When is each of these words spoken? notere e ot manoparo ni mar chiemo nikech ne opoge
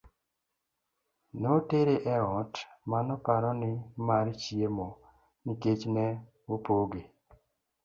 notere 1.41 1.95
e 2.13 2.15
ot 2.39 2.53
manoparo 2.91 3.49
ni 3.61 3.71
mar 4.07 4.25
chiemo 4.41 4.87
nikech 5.45 5.83
ne 5.95 6.05
opoge 6.53 7.01